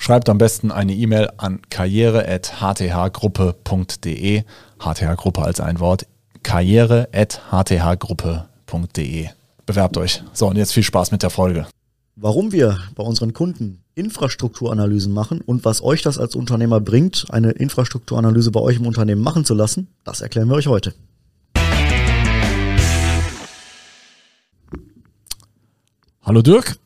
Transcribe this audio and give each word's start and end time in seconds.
Schreibt 0.00 0.28
am 0.28 0.38
besten 0.38 0.70
eine 0.70 0.94
E-Mail 0.94 1.28
an 1.38 1.60
karriere.hthgruppe.de. 1.70 4.44
HTH-Gruppe 4.78 5.42
als 5.42 5.58
ein 5.60 5.80
Wort. 5.80 6.06
karriere.hthgruppe.de. 6.44 9.28
Bewerbt 9.66 9.96
euch. 9.98 10.22
So, 10.32 10.46
und 10.46 10.54
jetzt 10.56 10.72
viel 10.72 10.84
Spaß 10.84 11.10
mit 11.10 11.24
der 11.24 11.30
Folge. 11.30 11.66
Warum 12.14 12.52
wir 12.52 12.78
bei 12.94 13.02
unseren 13.02 13.32
Kunden 13.32 13.82
Infrastrukturanalysen 13.96 15.12
machen 15.12 15.40
und 15.40 15.64
was 15.64 15.82
euch 15.82 16.02
das 16.02 16.16
als 16.16 16.36
Unternehmer 16.36 16.80
bringt, 16.80 17.26
eine 17.30 17.50
Infrastrukturanalyse 17.50 18.52
bei 18.52 18.60
euch 18.60 18.76
im 18.76 18.86
Unternehmen 18.86 19.20
machen 19.20 19.44
zu 19.44 19.54
lassen, 19.54 19.88
das 20.04 20.20
erklären 20.20 20.48
wir 20.48 20.54
euch 20.54 20.68
heute. 20.68 20.94
Hallo 26.22 26.42
Dirk. 26.42 26.76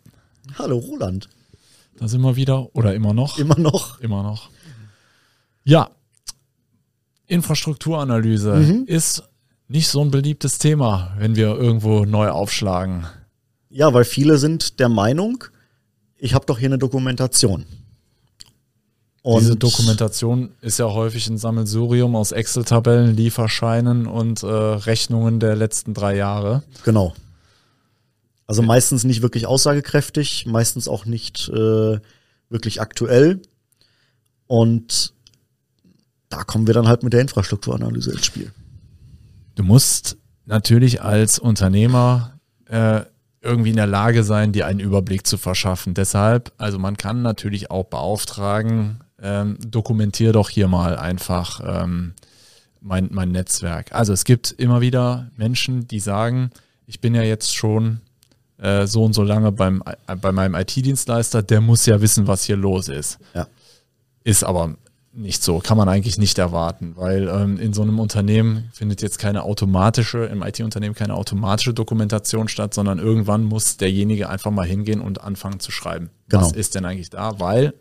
Hallo 0.59 0.79
Roland. 0.79 1.29
Da 1.99 2.09
sind 2.09 2.21
wir 2.23 2.37
wieder 2.37 2.75
oder 2.75 2.95
immer 2.95 3.15
noch? 3.15 3.39
Immer 3.39 3.59
noch. 3.59 4.01
Immer 4.01 4.23
noch. 4.23 4.51
Ja, 5.65 5.91
Infrastrukturanalyse 7.27 8.55
mhm. 8.55 8.85
ist 8.87 9.23
nicht 9.69 9.89
so 9.89 10.03
ein 10.03 10.11
beliebtes 10.11 10.59
Thema, 10.59 11.15
wenn 11.19 11.35
wir 11.35 11.57
irgendwo 11.57 12.05
neu 12.05 12.29
aufschlagen. 12.29 13.07
Ja, 13.71 13.95
weil 13.95 14.05
viele 14.05 14.37
sind 14.37 14.81
der 14.81 14.91
Meinung, 14.91 15.45
ich 16.19 16.35
habe 16.35 16.45
doch 16.45 16.59
hier 16.59 16.69
eine 16.69 16.79
Dokumentation. 16.79 17.65
Und 19.23 19.41
Diese 19.41 19.57
Dokumentation 19.57 20.51
ist 20.61 20.79
ja 20.79 20.87
häufig 20.87 21.29
ein 21.29 21.39
Sammelsurium 21.39 22.17
aus 22.17 22.33
Excel-Tabellen, 22.33 23.17
Lieferscheinen 23.17 24.07
und 24.07 24.43
äh, 24.43 24.47
Rechnungen 24.47 25.39
der 25.41 25.55
letzten 25.55 25.95
drei 25.95 26.17
Jahre. 26.17 26.65
Genau. 26.85 27.15
Also 28.47 28.63
meistens 28.63 29.05
nicht 29.05 29.23
wirklich 29.23 29.47
aussagekräftig, 29.47 30.47
meistens 30.47 30.89
auch 30.89 31.05
nicht 31.05 31.49
äh, 31.49 31.99
wirklich 32.49 32.81
aktuell. 32.81 33.41
Und 34.47 35.15
da 36.29 36.45
kommen 36.45 36.67
wir 36.67 36.75
dann 36.75 36.89
halt 36.89 37.03
mit 37.03 37.13
der 37.13 37.21
Infrastrukturanalyse 37.21 38.13
ins 38.13 38.27
Spiel. 38.27 38.53
Du 39.55 39.63
musst 39.63 40.17
natürlich 40.45 41.03
als 41.03 41.39
Unternehmer 41.39 42.39
äh, 42.67 43.03
irgendwie 43.41 43.71
in 43.71 43.77
der 43.77 43.87
Lage 43.87 44.25
sein, 44.25 44.53
dir 44.53 44.67
einen 44.67 44.81
Überblick 44.81 45.27
zu 45.27 45.37
verschaffen. 45.37 45.95
Deshalb, 45.95 46.53
also 46.59 46.79
man 46.79 46.97
kann 46.97 47.23
natürlich 47.23 47.71
auch 47.71 47.85
beauftragen, 47.85 49.01
ähm, 49.21 49.57
dokumentier 49.61 50.33
doch 50.33 50.49
hier 50.49 50.69
mal 50.69 50.97
einfach 50.97 51.61
ähm, 51.65 52.15
mein, 52.81 53.09
mein 53.11 53.31
Netzwerk. 53.31 53.93
Also 53.93 54.13
es 54.13 54.25
gibt 54.25 54.53
immer 54.53 54.81
wieder 54.81 55.31
Menschen, 55.37 55.87
die 55.87 56.01
sagen, 56.01 56.51
ich 56.87 57.01
bin 57.01 57.15
ja 57.15 57.23
jetzt 57.23 57.55
schon 57.55 58.01
äh, 58.63 58.87
so 58.87 59.05
und 59.05 59.13
so 59.13 59.23
lange 59.23 59.53
beim, 59.53 59.83
äh, 60.07 60.17
bei 60.17 60.33
meinem 60.33 60.55
IT-Dienstleister, 60.55 61.43
der 61.43 61.61
muss 61.61 61.85
ja 61.85 62.01
wissen, 62.01 62.29
was 62.29 62.45
hier 62.45 62.57
los 62.57 62.89
ist. 62.89 63.19
Ja. 63.35 63.49
Ist 64.25 64.45
aber 64.45 64.77
nicht 65.13 65.43
so, 65.43 65.59
kann 65.59 65.77
man 65.77 65.89
eigentlich 65.89 66.17
nicht 66.17 66.39
erwarten, 66.39 66.95
weil 66.97 67.29
ähm, 67.29 67.59
in 67.59 67.75
so 67.75 67.83
einem 67.83 67.99
Unternehmen 67.99 68.71
findet 68.73 69.03
jetzt 69.03 69.19
keine 69.19 69.43
automatische, 69.43 70.25
im 70.25 70.43
IT-Unternehmen 70.43 70.95
keine 70.95 71.15
automatische 71.15 71.75
Dokumentation 71.75 72.49
statt, 72.49 72.73
sondern 72.73 72.99
irgendwann 72.99 73.45
muss 73.45 73.77
derjenige 73.77 74.29
einfach 74.31 74.51
mal 74.51 74.67
hingehen 74.67 75.01
und 75.01 75.21
anfangen 75.21 75.61
zu 75.61 75.71
schreiben. 75.71 76.11
Genau. 76.29 76.43
Was 76.43 76.53
ist 76.53 76.75
denn 76.77 76.87
eigentlich 76.87 77.11
da? 77.11 77.41
Weil 77.41 77.75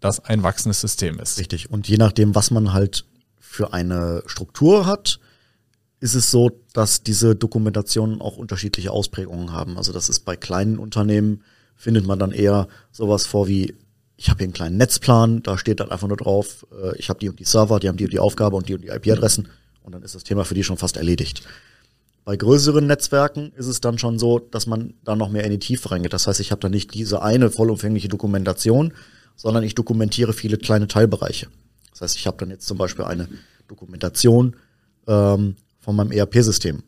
das 0.00 0.24
ein 0.24 0.44
wachsendes 0.44 0.80
System 0.80 1.18
ist. 1.18 1.38
Richtig. 1.38 1.70
Und 1.70 1.88
je 1.88 1.98
nachdem, 1.98 2.34
was 2.34 2.50
man 2.50 2.72
halt 2.72 3.04
für 3.38 3.74
eine 3.74 4.22
Struktur 4.26 4.86
hat, 4.86 5.18
ist 6.00 6.14
es 6.14 6.30
so, 6.30 6.50
dass 6.78 7.02
diese 7.02 7.34
Dokumentationen 7.34 8.20
auch 8.20 8.36
unterschiedliche 8.36 8.92
Ausprägungen 8.92 9.52
haben. 9.52 9.76
Also 9.76 9.92
das 9.92 10.08
ist 10.08 10.20
bei 10.20 10.36
kleinen 10.36 10.78
Unternehmen, 10.78 11.42
findet 11.74 12.06
man 12.06 12.20
dann 12.20 12.30
eher 12.30 12.68
sowas 12.92 13.26
vor 13.26 13.48
wie, 13.48 13.74
ich 14.16 14.30
habe 14.30 14.38
hier 14.38 14.44
einen 14.44 14.52
kleinen 14.52 14.76
Netzplan, 14.76 15.42
da 15.42 15.58
steht 15.58 15.80
dann 15.80 15.90
einfach 15.90 16.06
nur 16.06 16.16
drauf, 16.16 16.64
äh, 16.70 16.96
ich 16.96 17.08
habe 17.08 17.18
die 17.18 17.28
und 17.28 17.40
die 17.40 17.44
Server, 17.44 17.80
die 17.80 17.88
haben 17.88 17.96
die 17.96 18.04
und 18.04 18.12
die 18.12 18.20
Aufgabe 18.20 18.54
und 18.54 18.68
die 18.68 18.74
und 18.74 18.82
die 18.82 18.90
IP-Adressen 18.90 19.48
und 19.82 19.92
dann 19.92 20.02
ist 20.02 20.14
das 20.14 20.22
Thema 20.22 20.44
für 20.44 20.54
die 20.54 20.62
schon 20.62 20.76
fast 20.76 20.96
erledigt. 20.96 21.42
Bei 22.24 22.36
größeren 22.36 22.86
Netzwerken 22.86 23.50
ist 23.56 23.66
es 23.66 23.80
dann 23.80 23.98
schon 23.98 24.20
so, 24.20 24.38
dass 24.38 24.68
man 24.68 24.94
da 25.02 25.16
noch 25.16 25.30
mehr 25.30 25.42
in 25.42 25.50
die 25.50 25.58
Tiefe 25.58 25.90
reingeht. 25.90 26.12
Das 26.12 26.28
heißt, 26.28 26.38
ich 26.38 26.52
habe 26.52 26.60
da 26.60 26.68
nicht 26.68 26.94
diese 26.94 27.22
eine 27.22 27.50
vollumfängliche 27.50 28.06
Dokumentation, 28.06 28.92
sondern 29.34 29.64
ich 29.64 29.74
dokumentiere 29.74 30.32
viele 30.32 30.58
kleine 30.58 30.86
Teilbereiche. 30.86 31.48
Das 31.90 32.02
heißt, 32.02 32.16
ich 32.16 32.28
habe 32.28 32.36
dann 32.36 32.50
jetzt 32.50 32.68
zum 32.68 32.78
Beispiel 32.78 33.04
eine 33.04 33.28
Dokumentation 33.66 34.54
ähm, 35.08 35.56
von 35.78 35.96
meinem 35.96 36.12
ERP-System. 36.12 36.82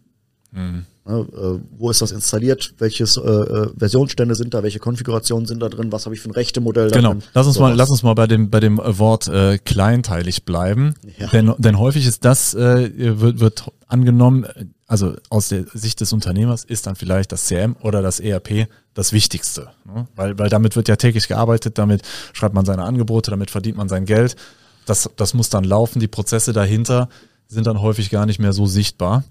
Mhm. 0.52 0.86
Ne, 1.06 1.26
äh, 1.32 1.58
wo 1.78 1.90
ist 1.90 2.02
das 2.02 2.12
installiert? 2.12 2.74
Welche 2.78 3.04
äh, 3.04 3.06
äh, 3.06 3.70
Versionsstände 3.76 4.34
sind 4.34 4.52
da? 4.52 4.62
Welche 4.62 4.78
Konfigurationen 4.78 5.46
sind 5.46 5.60
da 5.60 5.68
drin? 5.68 5.90
Was 5.90 6.04
habe 6.04 6.14
ich 6.14 6.20
für 6.20 6.28
ein 6.28 6.32
Rechtemodell 6.32 6.90
Genau. 6.90 7.12
Drin? 7.12 7.22
Lass 7.32 7.46
uns 7.46 7.56
so 7.56 7.62
mal, 7.62 7.74
lass 7.74 7.88
uns 7.88 8.02
mal 8.02 8.14
bei 8.14 8.26
dem 8.26 8.50
bei 8.50 8.60
dem 8.60 8.78
Wort 8.78 9.26
äh, 9.26 9.58
kleinteilig 9.58 10.44
bleiben, 10.44 10.94
ja. 11.18 11.28
denn 11.28 11.54
denn 11.56 11.78
häufig 11.78 12.06
ist 12.06 12.24
das 12.24 12.54
äh, 12.54 12.90
wird, 13.18 13.40
wird 13.40 13.64
angenommen, 13.86 14.46
also 14.86 15.14
aus 15.30 15.48
der 15.48 15.64
Sicht 15.72 16.00
des 16.00 16.12
Unternehmers 16.12 16.64
ist 16.64 16.86
dann 16.86 16.96
vielleicht 16.96 17.32
das 17.32 17.46
CM 17.46 17.76
oder 17.80 18.02
das 18.02 18.20
ERP 18.20 18.68
das 18.92 19.12
Wichtigste, 19.12 19.68
ne? 19.86 20.06
weil 20.16 20.38
weil 20.38 20.50
damit 20.50 20.76
wird 20.76 20.88
ja 20.88 20.96
täglich 20.96 21.28
gearbeitet, 21.28 21.78
damit 21.78 22.02
schreibt 22.34 22.54
man 22.54 22.66
seine 22.66 22.84
Angebote, 22.84 23.30
damit 23.30 23.50
verdient 23.50 23.78
man 23.78 23.88
sein 23.88 24.04
Geld. 24.04 24.36
Das 24.84 25.08
das 25.16 25.32
muss 25.32 25.48
dann 25.48 25.64
laufen. 25.64 25.98
Die 25.98 26.08
Prozesse 26.08 26.52
dahinter 26.52 27.08
sind 27.50 27.66
dann 27.66 27.81
häufig 27.81 28.11
gar 28.11 28.27
nicht 28.27 28.38
mehr 28.38 28.53
so 28.53 28.66
sichtbar. 28.66 29.25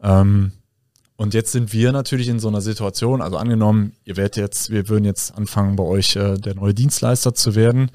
Ähm, 0.00 0.52
und 1.16 1.34
jetzt 1.34 1.52
sind 1.52 1.72
wir 1.72 1.92
natürlich 1.92 2.28
in 2.28 2.38
so 2.38 2.48
einer 2.48 2.60
Situation, 2.60 3.22
also 3.22 3.38
angenommen, 3.38 3.92
ihr 4.04 4.16
werdet 4.16 4.36
jetzt, 4.36 4.70
wir 4.70 4.88
würden 4.88 5.04
jetzt 5.04 5.36
anfangen, 5.36 5.76
bei 5.76 5.82
euch 5.82 6.14
äh, 6.16 6.36
der 6.36 6.54
neue 6.54 6.74
Dienstleister 6.74 7.34
zu 7.34 7.54
werden. 7.54 7.90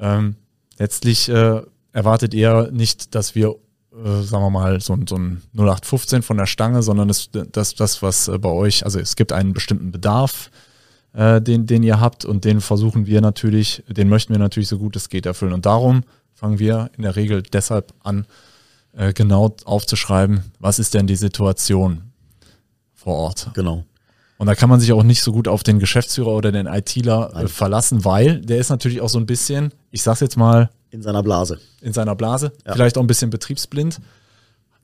Ähm, 0.00 0.36
letztlich 0.78 1.28
äh, 1.28 1.62
erwartet 1.92 2.32
ihr 2.32 2.70
nicht, 2.72 3.14
dass 3.14 3.34
wir, 3.34 3.56
äh, 3.92 4.22
sagen 4.22 4.44
wir 4.44 4.50
mal, 4.50 4.80
so, 4.80 4.96
so 5.08 5.16
ein 5.16 5.42
0815 5.54 6.22
von 6.22 6.36
der 6.36 6.46
Stange, 6.46 6.82
sondern 6.82 7.08
das, 7.08 7.28
das, 7.30 7.74
das 7.74 8.02
was 8.02 8.28
äh, 8.28 8.38
bei 8.38 8.50
euch, 8.50 8.84
also 8.84 9.00
es 9.00 9.16
gibt 9.16 9.32
einen 9.32 9.52
bestimmten 9.52 9.90
Bedarf, 9.90 10.50
äh, 11.12 11.42
den, 11.42 11.66
den 11.66 11.82
ihr 11.82 12.00
habt 12.00 12.24
und 12.24 12.44
den 12.44 12.60
versuchen 12.60 13.06
wir 13.06 13.20
natürlich, 13.20 13.82
den 13.88 14.08
möchten 14.08 14.32
wir 14.32 14.38
natürlich 14.38 14.68
so 14.68 14.78
gut 14.78 14.94
es 14.96 15.08
geht 15.08 15.26
erfüllen. 15.26 15.52
Und 15.52 15.66
darum 15.66 16.04
fangen 16.34 16.60
wir 16.60 16.90
in 16.96 17.02
der 17.02 17.16
Regel 17.16 17.42
deshalb 17.42 17.92
an, 18.04 18.26
äh, 18.96 19.12
genau 19.12 19.54
aufzuschreiben, 19.64 20.52
was 20.58 20.78
ist 20.78 20.94
denn 20.94 21.06
die 21.06 21.16
Situation 21.16 22.12
vor 22.94 23.14
Ort. 23.14 23.50
Genau. 23.54 23.84
Und 24.36 24.46
da 24.46 24.54
kann 24.54 24.68
man 24.68 24.80
sich 24.80 24.92
auch 24.92 25.02
nicht 25.02 25.22
so 25.22 25.32
gut 25.32 25.46
auf 25.46 25.62
den 25.62 25.78
Geschäftsführer 25.78 26.28
oder 26.30 26.52
den 26.52 26.66
ITler 26.66 27.32
äh, 27.34 27.48
verlassen, 27.48 28.04
weil 28.04 28.40
der 28.40 28.58
ist 28.58 28.68
natürlich 28.68 29.00
auch 29.00 29.08
so 29.08 29.18
ein 29.18 29.26
bisschen, 29.26 29.72
ich 29.90 30.02
sag's 30.02 30.20
jetzt 30.20 30.36
mal. 30.36 30.70
In 30.90 31.02
seiner 31.02 31.22
Blase. 31.22 31.58
In 31.80 31.92
seiner 31.92 32.14
Blase. 32.14 32.52
Ja. 32.66 32.72
Vielleicht 32.72 32.98
auch 32.98 33.02
ein 33.02 33.06
bisschen 33.06 33.30
betriebsblind. 33.30 34.00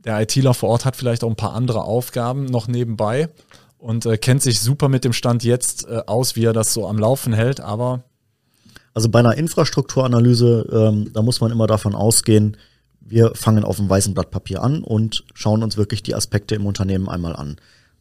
Der 0.05 0.21
ITler 0.21 0.55
vor 0.55 0.71
Ort 0.71 0.85
hat 0.85 0.97
vielleicht 0.97 1.25
auch 1.25 1.29
ein 1.29 1.37
paar 1.37 1.55
andere 1.55 1.83
Aufgaben 1.83 2.47
noch 2.47 2.69
nebenbei 2.69 3.29
und 3.79 4.07
äh, 4.07 4.17
kennt 4.19 4.43
sich 4.43 4.61
super 4.61 4.89
mit 4.89 5.05
dem 5.05 5.13
Stand 5.13 5.45
jetzt 5.45 5.87
äh, 5.89 6.03
aus, 6.07 6.37
wie 6.37 6.45
er 6.45 6.53
das 6.53 6.73
so 6.73 6.87
am 6.87 6.99
Laufen 6.99 7.33
hält, 7.33 7.61
aber. 7.61 8.03
Also 8.93 9.09
bei 9.09 9.21
einer 9.21 9.37
Infrastrukturanalyse, 9.37 10.69
ähm, 10.73 11.13
da 11.13 11.23
muss 11.23 11.41
man 11.41 11.53
immer 11.53 11.69
davon 11.69 11.95
ausgehen, 11.95 12.57
wir 13.01 13.35
fangen 13.35 13.65
auf 13.65 13.77
dem 13.77 13.89
weißen 13.89 14.15
Blatt 14.15 14.31
Papier 14.31 14.63
an 14.63 14.83
und 14.83 15.25
schauen 15.35 15.63
uns 15.63 15.77
wirklich 15.77 16.03
die 16.03 16.15
Aspekte 16.15 16.55
im 16.55 16.67
Unternehmen 16.67 17.09
einmal 17.09 17.35
an. 17.35 17.57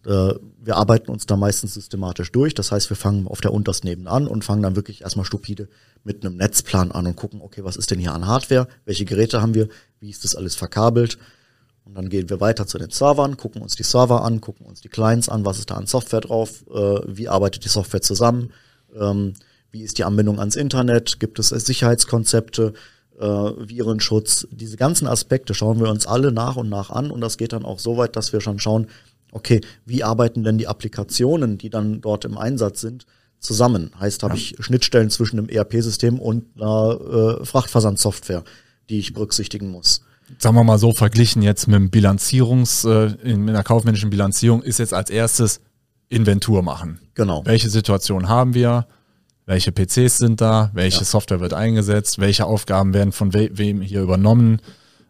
Äh, 0.05 0.33
wir 0.61 0.77
arbeiten 0.77 1.11
uns 1.11 1.25
da 1.25 1.35
meistens 1.35 1.73
systematisch 1.73 2.31
durch. 2.31 2.53
Das 2.53 2.71
heißt, 2.71 2.89
wir 2.89 2.97
fangen 2.97 3.27
auf 3.27 3.41
der 3.41 3.53
untersten 3.53 3.87
Ebene 3.87 4.09
an 4.09 4.27
und 4.27 4.43
fangen 4.43 4.63
dann 4.63 4.75
wirklich 4.75 5.01
erstmal 5.01 5.25
stupide 5.25 5.67
mit 6.03 6.25
einem 6.25 6.37
Netzplan 6.37 6.91
an 6.91 7.07
und 7.07 7.15
gucken, 7.15 7.41
okay, 7.41 7.63
was 7.63 7.75
ist 7.75 7.91
denn 7.91 7.99
hier 7.99 8.13
an 8.13 8.27
Hardware? 8.27 8.67
Welche 8.85 9.05
Geräte 9.05 9.41
haben 9.41 9.53
wir? 9.53 9.67
Wie 9.99 10.09
ist 10.09 10.23
das 10.23 10.35
alles 10.35 10.55
verkabelt? 10.55 11.17
Und 11.85 11.95
dann 11.95 12.09
gehen 12.09 12.29
wir 12.29 12.39
weiter 12.39 12.67
zu 12.67 12.77
den 12.77 12.91
Servern, 12.91 13.35
gucken 13.35 13.63
uns 13.63 13.75
die 13.75 13.83
Server 13.83 14.23
an, 14.23 14.41
gucken 14.41 14.65
uns 14.65 14.79
die 14.81 14.89
Clients 14.89 15.27
an, 15.27 15.43
was 15.43 15.57
ist 15.57 15.71
da 15.71 15.75
an 15.75 15.87
Software 15.87 16.21
drauf, 16.21 16.63
äh, 16.69 16.99
wie 17.07 17.27
arbeitet 17.27 17.65
die 17.65 17.69
Software 17.69 18.01
zusammen, 18.01 18.53
ähm, 18.95 19.33
wie 19.71 19.81
ist 19.81 19.97
die 19.97 20.03
Anbindung 20.03 20.39
ans 20.39 20.55
Internet, 20.55 21.19
gibt 21.19 21.39
es 21.39 21.49
Sicherheitskonzepte, 21.49 22.73
äh, 23.19 23.25
Virenschutz, 23.25 24.47
diese 24.51 24.77
ganzen 24.77 25.07
Aspekte 25.07 25.53
schauen 25.53 25.79
wir 25.79 25.89
uns 25.89 26.07
alle 26.07 26.31
nach 26.31 26.55
und 26.55 26.69
nach 26.69 26.89
an 26.89 27.11
und 27.11 27.21
das 27.21 27.37
geht 27.37 27.53
dann 27.53 27.65
auch 27.65 27.79
so 27.79 27.97
weit, 27.97 28.15
dass 28.15 28.33
wir 28.33 28.41
schon 28.41 28.59
schauen, 28.59 28.87
okay, 29.31 29.61
wie 29.85 30.03
arbeiten 30.03 30.43
denn 30.43 30.57
die 30.57 30.67
Applikationen, 30.67 31.57
die 31.57 31.69
dann 31.69 32.01
dort 32.01 32.25
im 32.25 32.37
Einsatz 32.37 32.81
sind, 32.81 33.05
zusammen? 33.39 33.91
Heißt, 33.99 34.23
habe 34.23 34.35
ja. 34.35 34.39
ich 34.39 34.55
Schnittstellen 34.59 35.09
zwischen 35.09 35.39
einem 35.39 35.49
ERP-System 35.49 36.19
und 36.19 36.45
einer 36.55 37.39
äh, 37.41 37.45
Frachtversandsoftware, 37.45 38.43
die 38.89 38.99
ich 38.99 39.13
berücksichtigen 39.13 39.69
muss. 39.69 40.01
Sagen 40.37 40.55
wir 40.55 40.63
mal 40.63 40.77
so, 40.77 40.93
verglichen 40.93 41.41
jetzt 41.41 41.67
mit 41.67 41.75
dem 41.75 41.89
Bilanzierungs, 41.89 42.85
äh, 42.85 43.13
in 43.23 43.49
einer 43.49 43.63
kaufmännischen 43.63 44.09
Bilanzierung 44.09 44.61
ist 44.61 44.79
jetzt 44.79 44.93
als 44.93 45.09
erstes 45.09 45.61
Inventur 46.07 46.61
machen. 46.61 46.99
Genau. 47.15 47.43
Welche 47.45 47.69
Situation 47.69 48.29
haben 48.29 48.53
wir? 48.53 48.87
Welche 49.49 49.71
PCs 49.71 50.19
sind 50.19 50.41
da? 50.41 50.69
Welche 50.73 50.99
ja. 50.99 51.05
Software 51.05 51.39
wird 51.39 51.55
eingesetzt? 51.55 52.19
Welche 52.19 52.45
Aufgaben 52.45 52.93
werden 52.93 53.11
von 53.11 53.33
we 53.33 53.49
wem 53.53 53.81
hier 53.81 54.03
übernommen? 54.03 54.61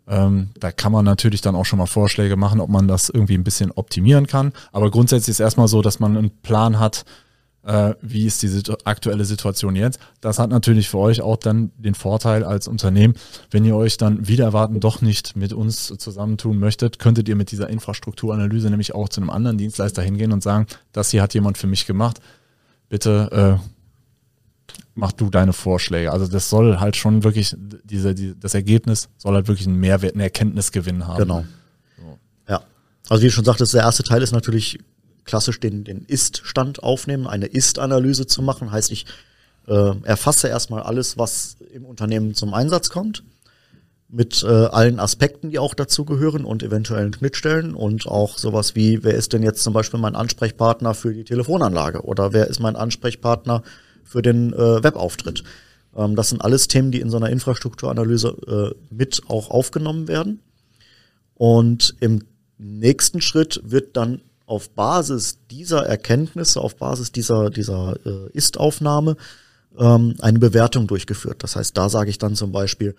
Ähm, 0.07 0.51
da 0.57 0.71
kann 0.71 0.93
man 0.93 1.03
natürlich 1.03 1.41
dann 1.41 1.55
auch 1.55 1.65
schon 1.65 1.77
mal 1.77 1.87
Vorschläge 1.87 2.37
machen, 2.37 2.61
ob 2.61 2.69
man 2.69 2.87
das 2.87 3.09
irgendwie 3.09 3.33
ein 3.33 3.43
bisschen 3.43 3.69
optimieren 3.69 4.27
kann. 4.27 4.53
Aber 4.71 4.91
grundsätzlich 4.91 5.33
ist 5.33 5.41
erstmal 5.41 5.67
so, 5.67 5.81
dass 5.81 5.99
man 5.99 6.15
einen 6.15 6.29
Plan 6.29 6.79
hat, 6.79 7.03
äh, 7.65 7.95
wie 8.01 8.25
ist 8.25 8.41
die 8.41 8.47
situ 8.47 8.75
aktuelle 8.85 9.25
Situation 9.25 9.75
jetzt. 9.75 9.99
Das 10.21 10.39
hat 10.39 10.51
natürlich 10.51 10.87
für 10.87 10.99
euch 10.99 11.19
auch 11.19 11.35
dann 11.35 11.73
den 11.77 11.93
Vorteil 11.93 12.45
als 12.45 12.69
Unternehmen, 12.69 13.15
wenn 13.51 13.65
ihr 13.65 13.75
euch 13.75 13.97
dann 13.97 14.25
wieder 14.29 14.45
erwarten 14.45 14.79
doch 14.79 15.01
nicht 15.01 15.35
mit 15.35 15.51
uns 15.51 15.87
zusammentun 15.97 16.59
möchtet, 16.59 16.97
könntet 16.97 17.27
ihr 17.27 17.35
mit 17.35 17.51
dieser 17.51 17.69
Infrastrukturanalyse 17.69 18.69
nämlich 18.69 18.95
auch 18.95 19.09
zu 19.09 19.19
einem 19.19 19.31
anderen 19.31 19.57
Dienstleister 19.57 20.01
hingehen 20.01 20.31
und 20.31 20.43
sagen, 20.43 20.65
das 20.93 21.11
hier 21.11 21.21
hat 21.21 21.33
jemand 21.33 21.57
für 21.57 21.67
mich 21.67 21.85
gemacht. 21.85 22.21
Bitte 22.87 23.59
äh, 23.61 23.78
mach 24.95 25.11
du 25.11 25.29
deine 25.29 25.53
Vorschläge. 25.53 26.11
Also 26.11 26.27
das 26.27 26.49
soll 26.49 26.79
halt 26.79 26.95
schon 26.95 27.23
wirklich, 27.23 27.55
diese, 27.83 28.13
die, 28.13 28.37
das 28.39 28.53
Ergebnis 28.53 29.09
soll 29.17 29.35
halt 29.35 29.47
wirklich 29.47 29.67
einen 29.67 29.79
Mehrwert, 29.79 30.13
einen 30.13 30.21
Erkenntnisgewinn 30.21 31.07
haben. 31.07 31.17
Genau. 31.17 31.45
So. 31.97 32.17
Ja. 32.47 32.61
Also 33.07 33.23
wie 33.23 33.27
du 33.27 33.31
schon 33.31 33.45
sagtest, 33.45 33.73
der 33.73 33.81
erste 33.81 34.03
Teil 34.03 34.21
ist 34.21 34.31
natürlich 34.31 34.79
klassisch 35.25 35.59
den, 35.59 35.83
den 35.83 36.03
Ist-Stand 36.05 36.83
aufnehmen, 36.83 37.27
eine 37.27 37.45
Ist-Analyse 37.45 38.27
zu 38.27 38.41
machen. 38.41 38.71
Heißt, 38.71 38.91
ich 38.91 39.05
äh, 39.67 39.93
erfasse 40.03 40.47
erstmal 40.47 40.83
alles, 40.83 41.17
was 41.17 41.57
im 41.71 41.85
Unternehmen 41.85 42.33
zum 42.33 42.53
Einsatz 42.53 42.89
kommt, 42.89 43.23
mit 44.07 44.41
äh, 44.43 44.47
allen 44.47 44.99
Aspekten, 44.99 45.51
die 45.51 45.59
auch 45.59 45.75
dazu 45.75 46.03
gehören 46.03 46.43
und 46.43 46.63
eventuellen 46.63 47.13
Schnittstellen 47.13 47.75
und 47.75 48.07
auch 48.07 48.39
sowas 48.39 48.75
wie, 48.75 49.03
wer 49.03 49.13
ist 49.13 49.33
denn 49.33 49.43
jetzt 49.43 49.63
zum 49.63 49.73
Beispiel 49.73 49.99
mein 49.99 50.15
Ansprechpartner 50.15 50.95
für 50.95 51.13
die 51.13 51.23
Telefonanlage 51.23 52.01
oder 52.01 52.33
wer 52.33 52.47
ist 52.47 52.59
mein 52.59 52.75
Ansprechpartner 52.75 53.61
für 53.61 53.88
den 54.21 54.53
äh, 54.53 54.83
Webauftritt. 54.83 55.43
Ähm, 55.95 56.15
das 56.15 56.29
sind 56.29 56.41
alles 56.41 56.67
Themen, 56.67 56.91
die 56.91 57.01
in 57.01 57.09
so 57.09 57.17
einer 57.17 57.29
Infrastrukturanalyse 57.29 58.73
äh, 58.73 58.93
mit 58.93 59.21
auch 59.27 59.49
aufgenommen 59.49 60.07
werden. 60.07 60.41
Und 61.35 61.95
im 61.99 62.23
nächsten 62.57 63.21
Schritt 63.21 63.61
wird 63.63 63.95
dann 63.95 64.21
auf 64.45 64.71
Basis 64.71 65.39
dieser 65.51 65.85
Erkenntnisse, 65.85 66.59
auf 66.59 66.75
Basis 66.75 67.11
dieser, 67.11 67.49
dieser 67.49 67.95
äh, 68.05 68.29
Ist-Aufnahme 68.33 69.15
ähm, 69.77 70.15
eine 70.19 70.39
Bewertung 70.39 70.87
durchgeführt. 70.87 71.43
Das 71.43 71.55
heißt, 71.55 71.77
da 71.77 71.87
sage 71.87 72.09
ich 72.09 72.17
dann 72.17 72.35
zum 72.35 72.51
Beispiel, 72.51 72.95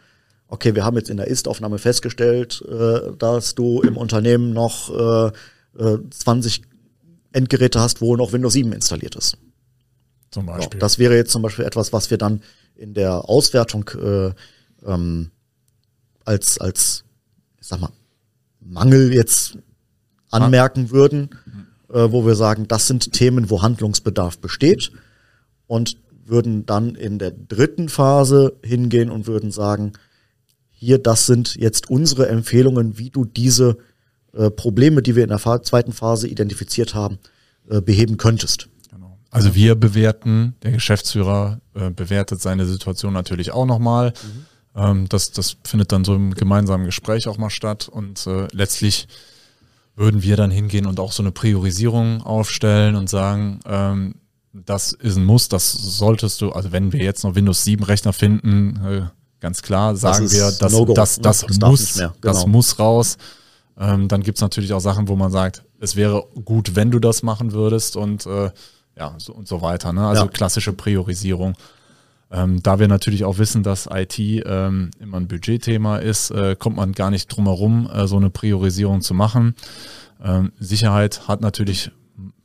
okay, 0.48 0.74
wir 0.74 0.84
haben 0.84 0.96
jetzt 0.96 1.10
in 1.10 1.16
der 1.16 1.26
Ist-Aufnahme 1.26 1.78
festgestellt, 1.78 2.64
äh, 2.68 3.16
dass 3.18 3.54
du 3.54 3.82
im 3.82 3.96
Unternehmen 3.96 4.52
noch 4.52 4.90
äh, 4.94 5.32
äh, 5.78 5.98
20 6.08 6.62
Endgeräte 7.32 7.80
hast, 7.80 8.00
wo 8.00 8.16
noch 8.16 8.32
Windows 8.32 8.54
7 8.54 8.72
installiert 8.72 9.14
ist. 9.16 9.36
Zum 10.30 10.46
Beispiel. 10.46 10.78
Ja, 10.78 10.80
das 10.80 10.98
wäre 10.98 11.16
jetzt 11.16 11.32
zum 11.32 11.42
Beispiel 11.42 11.64
etwas, 11.64 11.92
was 11.92 12.10
wir 12.10 12.18
dann 12.18 12.42
in 12.76 12.94
der 12.94 13.28
Auswertung 13.28 13.88
äh, 14.00 14.32
ähm, 14.86 15.30
als, 16.24 16.58
als, 16.58 17.04
ich 17.60 17.66
sag 17.66 17.80
mal, 17.80 17.90
Mangel 18.60 19.12
jetzt 19.12 19.58
anmerken 20.30 20.86
ah. 20.88 20.90
würden, 20.92 21.30
äh, 21.88 22.10
wo 22.10 22.24
wir 22.24 22.36
sagen, 22.36 22.68
das 22.68 22.86
sind 22.86 23.12
Themen, 23.12 23.50
wo 23.50 23.62
Handlungsbedarf 23.62 24.38
besteht 24.38 24.92
und 25.66 25.96
würden 26.24 26.64
dann 26.64 26.94
in 26.94 27.18
der 27.18 27.32
dritten 27.32 27.88
Phase 27.88 28.56
hingehen 28.64 29.10
und 29.10 29.26
würden 29.26 29.50
sagen, 29.50 29.94
hier, 30.70 30.98
das 30.98 31.26
sind 31.26 31.56
jetzt 31.56 31.90
unsere 31.90 32.28
Empfehlungen, 32.28 32.96
wie 32.96 33.10
du 33.10 33.24
diese 33.24 33.78
äh, 34.32 34.50
Probleme, 34.50 35.02
die 35.02 35.16
wir 35.16 35.24
in 35.24 35.30
der 35.30 35.62
zweiten 35.62 35.92
Phase 35.92 36.28
identifiziert 36.28 36.94
haben, 36.94 37.18
äh, 37.68 37.80
beheben 37.82 38.16
könntest. 38.16 38.68
Also 39.30 39.54
wir 39.54 39.76
bewerten, 39.76 40.56
der 40.62 40.72
Geschäftsführer 40.72 41.60
äh, 41.74 41.90
bewertet 41.90 42.40
seine 42.40 42.66
Situation 42.66 43.12
natürlich 43.12 43.52
auch 43.52 43.66
nochmal. 43.66 44.12
Mhm. 44.22 44.46
Ähm, 44.74 45.08
das, 45.08 45.30
das 45.30 45.56
findet 45.64 45.92
dann 45.92 46.04
so 46.04 46.14
im 46.14 46.34
gemeinsamen 46.34 46.84
Gespräch 46.84 47.28
auch 47.28 47.38
mal 47.38 47.50
statt 47.50 47.88
und 47.88 48.26
äh, 48.26 48.48
letztlich 48.52 49.06
würden 49.96 50.22
wir 50.22 50.36
dann 50.36 50.50
hingehen 50.50 50.86
und 50.86 50.98
auch 50.98 51.12
so 51.12 51.22
eine 51.22 51.32
Priorisierung 51.32 52.22
aufstellen 52.22 52.96
und 52.96 53.08
sagen, 53.08 53.60
ähm, 53.66 54.14
das 54.52 54.92
ist 54.92 55.16
ein 55.16 55.24
Muss, 55.24 55.48
das 55.48 55.72
solltest 55.72 56.40
du, 56.40 56.50
also 56.50 56.72
wenn 56.72 56.92
wir 56.92 57.02
jetzt 57.02 57.22
noch 57.22 57.34
Windows 57.34 57.64
7 57.64 57.84
Rechner 57.84 58.12
finden, 58.12 58.80
äh, 58.84 59.02
ganz 59.38 59.62
klar, 59.62 59.94
sagen 59.96 60.24
das 60.24 60.32
wir, 60.32 60.50
dass, 60.52 60.72
no 60.72 60.84
das, 60.86 61.20
das, 61.20 61.40
das, 61.40 61.58
das, 61.58 61.70
muss, 61.70 61.94
genau. 61.94 62.12
das 62.20 62.46
muss 62.46 62.78
raus. 62.78 63.16
Ähm, 63.78 64.08
dann 64.08 64.22
gibt's 64.22 64.40
natürlich 64.40 64.72
auch 64.72 64.80
Sachen, 64.80 65.08
wo 65.08 65.16
man 65.16 65.30
sagt, 65.30 65.62
es 65.78 65.96
wäre 65.96 66.26
gut, 66.44 66.76
wenn 66.76 66.90
du 66.90 66.98
das 66.98 67.22
machen 67.22 67.52
würdest 67.52 67.96
und 67.96 68.26
äh, 68.26 68.50
ja, 69.00 69.14
so, 69.16 69.32
und 69.32 69.48
so 69.48 69.62
weiter. 69.62 69.92
Ne? 69.92 70.06
Also 70.06 70.24
ja. 70.24 70.28
klassische 70.28 70.74
Priorisierung. 70.74 71.54
Ähm, 72.30 72.62
da 72.62 72.78
wir 72.78 72.86
natürlich 72.86 73.24
auch 73.24 73.38
wissen, 73.38 73.62
dass 73.64 73.88
IT 73.90 74.18
ähm, 74.18 74.90
immer 75.00 75.16
ein 75.16 75.26
Budgetthema 75.26 75.96
ist, 75.96 76.30
äh, 76.30 76.54
kommt 76.54 76.76
man 76.76 76.92
gar 76.92 77.10
nicht 77.10 77.26
drum 77.26 77.46
herum, 77.46 77.90
äh, 77.92 78.06
so 78.06 78.18
eine 78.18 78.30
Priorisierung 78.30 79.00
zu 79.00 79.14
machen. 79.14 79.54
Ähm, 80.22 80.52
Sicherheit 80.60 81.26
hat 81.26 81.40
natürlich 81.40 81.90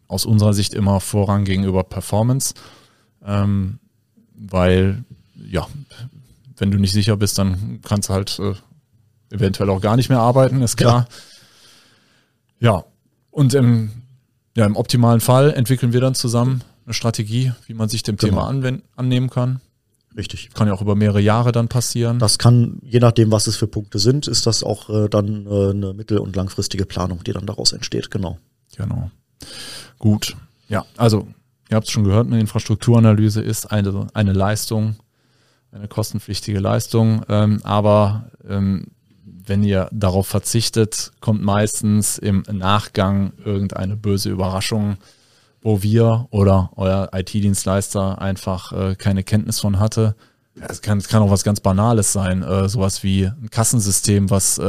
aus 0.08 0.26
unserer 0.26 0.54
Sicht 0.54 0.74
immer 0.74 1.02
Vorrang 1.02 1.44
gegenüber 1.44 1.84
Performance, 1.84 2.54
ähm, 3.24 3.80
weil 4.34 5.04
ja, 5.36 5.68
wenn 6.58 6.72
du 6.72 6.80
nicht 6.80 6.94
sicher 6.94 7.18
bist, 7.18 7.38
dann 7.38 7.82
kannst 7.84 8.10
du 8.10 8.14
halt 8.14 8.40
äh, 8.40 8.54
eventuell 9.36 9.70
auch 9.70 9.82
gar 9.82 9.98
nicht 9.98 10.10
mehr 10.10 10.20
arbeiten, 10.20 10.62
ist 10.62 10.78
klar. 10.78 11.08
Ja, 12.60 12.72
ja. 12.72 12.86
und 13.30 13.54
im 13.54 14.05
ja, 14.56 14.66
im 14.66 14.76
optimalen 14.76 15.20
Fall 15.20 15.52
entwickeln 15.52 15.94
wir 15.94 16.02
dann 16.02 16.16
zusammen 16.16 16.64
eine 16.86 16.94
Strategie, 16.94 17.52
wie 17.68 17.74
man 17.74 17.90
sich 17.90 18.04
dem 18.04 18.16
genau. 18.16 18.52
Thema 18.52 18.82
annehmen 18.96 19.30
kann. 19.30 19.60
Richtig. 20.16 20.52
Kann 20.54 20.68
ja 20.68 20.74
auch 20.74 20.82
über 20.82 20.96
mehrere 20.96 21.20
Jahre 21.20 21.52
dann 21.52 21.68
passieren. 21.68 22.20
Das 22.20 22.38
kann, 22.38 22.80
je 22.84 23.00
nachdem, 23.00 23.32
was 23.32 23.48
es 23.48 23.58
für 23.58 23.68
Punkte 23.68 24.00
sind, 24.00 24.28
ist 24.28 24.48
das 24.48 24.64
auch 24.64 24.90
äh, 24.90 25.10
dann 25.10 25.46
äh, 25.46 25.72
eine 25.72 25.94
mittel- 25.94 26.20
und 26.20 26.36
langfristige 26.36 26.86
Planung, 26.86 27.24
die 27.26 27.34
dann 27.34 27.46
daraus 27.46 27.74
entsteht. 27.74 28.12
Genau. 28.12 28.38
Genau. 28.78 29.12
Gut. 30.00 30.38
Ja, 30.70 30.86
also, 30.96 31.28
ihr 31.70 31.76
habt 31.76 31.88
es 31.88 31.92
schon 31.92 32.06
gehört, 32.06 32.28
eine 32.28 32.40
Infrastrukturanalyse 32.40 33.42
ist 33.42 33.72
eine, 33.72 34.08
eine 34.14 34.32
Leistung, 34.32 34.96
eine 35.72 35.90
kostenpflichtige 35.90 36.60
Leistung, 36.60 37.24
ähm, 37.28 37.60
aber 37.64 38.32
ähm, 38.48 38.88
wenn 39.46 39.64
ihr 39.64 39.90
darauf 39.92 40.28
verzichtet, 40.28 41.12
kommt 41.20 41.44
meistens 41.44 42.18
im 42.18 42.44
Nachgang 42.52 43.34
irgendeine 43.44 43.96
böse 43.96 44.30
Überraschung, 44.30 44.98
wo 45.62 45.82
wir 45.82 46.28
oder 46.30 46.72
euer 46.76 47.10
IT-Dienstleister 47.14 48.22
einfach 48.22 48.72
äh, 48.72 48.96
keine 48.96 49.24
Kenntnis 49.24 49.60
von 49.60 49.80
hatte. 49.80 50.16
Es 50.70 50.82
kann, 50.82 51.02
kann 51.02 51.22
auch 51.22 51.32
was 51.32 51.44
ganz 51.44 51.60
Banales 51.60 52.14
sein, 52.14 52.42
äh, 52.42 52.70
sowas 52.70 53.04
wie 53.04 53.26
ein 53.26 53.50
Kassensystem, 53.50 54.30
was 54.30 54.58
äh, 54.58 54.64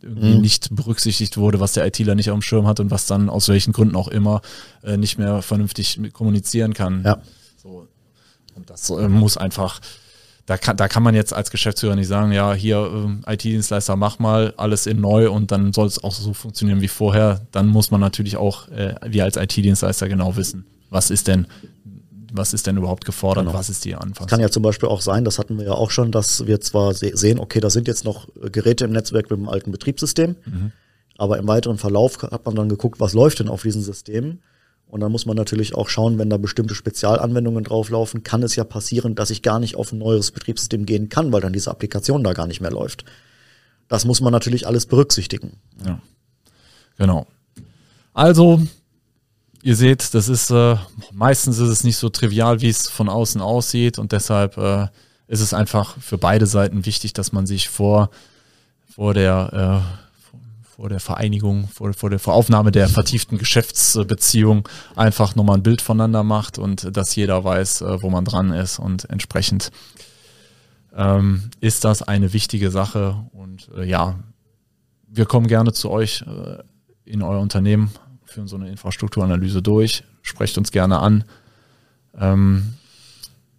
irgendwie 0.00 0.34
mhm. 0.34 0.40
nicht 0.40 0.74
berücksichtigt 0.74 1.36
wurde, 1.36 1.58
was 1.58 1.72
der 1.72 1.84
ITler 1.86 2.14
nicht 2.14 2.30
auf 2.30 2.38
dem 2.38 2.42
Schirm 2.42 2.66
hat 2.66 2.78
und 2.78 2.92
was 2.92 3.06
dann 3.06 3.28
aus 3.28 3.48
welchen 3.48 3.72
Gründen 3.72 3.96
auch 3.96 4.08
immer 4.08 4.40
äh, 4.84 4.96
nicht 4.96 5.18
mehr 5.18 5.42
vernünftig 5.42 6.00
kommunizieren 6.12 6.74
kann. 6.74 7.02
Ja. 7.04 7.18
So. 7.60 7.88
Und 8.54 8.70
das 8.70 8.88
äh, 8.90 9.08
muss 9.08 9.36
einfach 9.36 9.80
da 10.46 10.56
kann, 10.56 10.76
da 10.76 10.88
kann 10.88 11.02
man 11.02 11.14
jetzt 11.14 11.32
als 11.32 11.50
Geschäftsführer 11.50 11.94
nicht 11.94 12.08
sagen, 12.08 12.32
ja, 12.32 12.52
hier 12.52 13.10
äh, 13.26 13.34
IT-Dienstleister, 13.34 13.96
mach 13.96 14.18
mal 14.18 14.54
alles 14.56 14.86
in 14.86 15.00
neu 15.00 15.30
und 15.30 15.52
dann 15.52 15.72
soll 15.72 15.86
es 15.86 16.02
auch 16.02 16.12
so 16.12 16.34
funktionieren 16.34 16.80
wie 16.80 16.88
vorher. 16.88 17.42
Dann 17.52 17.68
muss 17.68 17.90
man 17.90 18.00
natürlich 18.00 18.36
auch, 18.36 18.68
äh, 18.68 18.94
wir 19.06 19.24
als 19.24 19.36
IT-Dienstleister 19.36 20.08
genau 20.08 20.36
wissen, 20.36 20.66
was 20.90 21.10
ist 21.10 21.28
denn, 21.28 21.46
was 22.32 22.54
ist 22.54 22.66
denn 22.66 22.76
überhaupt 22.76 23.04
gefordert, 23.04 23.44
genau. 23.44 23.56
was 23.56 23.70
ist 23.70 23.84
die 23.84 23.94
Anfangs. 23.94 24.30
Kann 24.30 24.40
ja 24.40 24.50
zum 24.50 24.62
Beispiel 24.62 24.88
auch 24.88 25.00
sein, 25.00 25.24
das 25.24 25.38
hatten 25.38 25.58
wir 25.58 25.66
ja 25.66 25.72
auch 25.72 25.90
schon, 25.90 26.10
dass 26.10 26.46
wir 26.46 26.60
zwar 26.60 26.92
sehen, 26.94 27.38
okay, 27.38 27.60
da 27.60 27.70
sind 27.70 27.86
jetzt 27.86 28.04
noch 28.04 28.28
Geräte 28.50 28.84
im 28.84 28.92
Netzwerk 28.92 29.30
mit 29.30 29.38
dem 29.38 29.48
alten 29.48 29.70
Betriebssystem, 29.70 30.34
mhm. 30.44 30.72
aber 31.18 31.38
im 31.38 31.46
weiteren 31.46 31.78
Verlauf 31.78 32.20
hat 32.22 32.44
man 32.46 32.56
dann 32.56 32.68
geguckt, 32.68 32.98
was 32.98 33.12
läuft 33.12 33.38
denn 33.38 33.48
auf 33.48 33.62
diesen 33.62 33.82
Systemen 33.82 34.42
und 34.92 35.00
dann 35.00 35.10
muss 35.10 35.24
man 35.24 35.38
natürlich 35.38 35.74
auch 35.74 35.88
schauen, 35.88 36.18
wenn 36.18 36.28
da 36.28 36.36
bestimmte 36.36 36.74
Spezialanwendungen 36.74 37.64
drauflaufen, 37.64 38.24
kann 38.24 38.42
es 38.42 38.56
ja 38.56 38.64
passieren, 38.64 39.14
dass 39.14 39.30
ich 39.30 39.40
gar 39.40 39.58
nicht 39.58 39.74
auf 39.74 39.90
ein 39.90 39.96
neues 39.96 40.32
Betriebssystem 40.32 40.84
gehen 40.84 41.08
kann, 41.08 41.32
weil 41.32 41.40
dann 41.40 41.54
diese 41.54 41.70
Applikation 41.70 42.22
da 42.22 42.34
gar 42.34 42.46
nicht 42.46 42.60
mehr 42.60 42.70
läuft. 42.70 43.06
Das 43.88 44.04
muss 44.04 44.20
man 44.20 44.34
natürlich 44.34 44.66
alles 44.66 44.84
berücksichtigen. 44.84 45.56
Ja. 45.82 45.98
Genau. 46.98 47.26
Also, 48.12 48.60
ihr 49.62 49.76
seht, 49.76 50.12
das 50.12 50.28
ist 50.28 50.50
äh, 50.50 50.76
meistens 51.10 51.58
ist 51.58 51.70
es 51.70 51.84
nicht 51.84 51.96
so 51.96 52.10
trivial, 52.10 52.60
wie 52.60 52.68
es 52.68 52.90
von 52.90 53.08
außen 53.08 53.40
aussieht 53.40 53.98
und 53.98 54.12
deshalb 54.12 54.58
äh, 54.58 54.88
ist 55.26 55.40
es 55.40 55.54
einfach 55.54 55.96
für 56.00 56.18
beide 56.18 56.44
Seiten 56.44 56.84
wichtig, 56.84 57.14
dass 57.14 57.32
man 57.32 57.46
sich 57.46 57.70
vor 57.70 58.10
vor 58.94 59.14
der 59.14 59.86
äh, 59.88 60.11
vor 60.82 60.88
der 60.88 60.98
Vereinigung, 60.98 61.68
vor, 61.68 61.92
vor 61.92 62.10
der 62.10 62.18
Voraufnahme 62.18 62.72
der 62.72 62.88
vertieften 62.88 63.38
Geschäftsbeziehung 63.38 64.68
einfach 64.96 65.36
nochmal 65.36 65.58
ein 65.58 65.62
Bild 65.62 65.80
voneinander 65.80 66.24
macht 66.24 66.58
und 66.58 66.96
dass 66.96 67.14
jeder 67.14 67.44
weiß, 67.44 67.82
äh, 67.82 68.02
wo 68.02 68.10
man 68.10 68.24
dran 68.24 68.52
ist 68.52 68.80
und 68.80 69.08
entsprechend 69.08 69.70
ähm, 70.92 71.50
ist 71.60 71.84
das 71.84 72.02
eine 72.02 72.32
wichtige 72.32 72.72
Sache. 72.72 73.14
Und 73.32 73.70
äh, 73.76 73.84
ja, 73.84 74.18
wir 75.06 75.24
kommen 75.24 75.46
gerne 75.46 75.72
zu 75.72 75.88
euch 75.88 76.22
äh, 76.22 76.64
in 77.04 77.22
euer 77.22 77.38
Unternehmen, 77.38 77.92
führen 78.24 78.48
so 78.48 78.56
eine 78.56 78.68
Infrastrukturanalyse 78.68 79.62
durch, 79.62 80.02
sprecht 80.22 80.58
uns 80.58 80.72
gerne 80.72 80.98
an. 80.98 81.22
Ähm, 82.18 82.74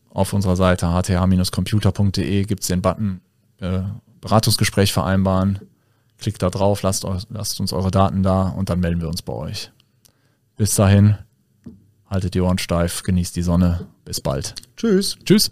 auf 0.10 0.34
unserer 0.34 0.58
Seite 0.58 0.88
hth-computer.de 0.88 2.44
gibt 2.44 2.64
es 2.64 2.68
den 2.68 2.82
Button 2.82 3.22
äh, 3.62 3.80
Beratungsgespräch 4.20 4.92
vereinbaren. 4.92 5.60
Klickt 6.24 6.42
da 6.42 6.50
drauf, 6.50 6.84
lasst, 6.84 7.06
lasst 7.28 7.60
uns 7.60 7.74
eure 7.74 7.92
Daten 7.92 8.24
da 8.24 8.48
und 8.48 8.70
dann 8.70 8.80
melden 8.80 9.02
wir 9.02 9.10
uns 9.10 9.22
bei 9.22 9.34
euch. 9.34 9.74
Bis 10.56 10.74
dahin, 10.74 11.18
haltet 12.10 12.34
die 12.34 12.40
Ohren 12.40 12.60
steif, 12.60 13.04
genießt 13.04 13.36
die 13.36 13.42
Sonne. 13.42 13.88
Bis 14.06 14.22
bald. 14.22 14.56
Tschüss. 14.78 15.18
Tschüss. 15.26 15.52